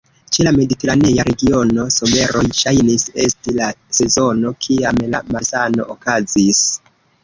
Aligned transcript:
Ĉe 0.35 0.43
la 0.45 0.51
Mediteranea 0.53 1.25
Regiono, 1.27 1.85
someroj 1.97 2.43
ŝajnis 2.63 3.07
esti 3.29 3.57
la 3.61 3.71
sezono 4.01 4.57
kiam 4.67 5.07
la 5.15 5.25
malsano 5.33 5.91
okazis. 5.99 6.69